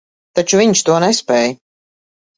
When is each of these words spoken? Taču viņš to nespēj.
Taču 0.39 0.61
viņš 0.61 0.81
to 0.87 0.97
nespēj. 1.05 1.55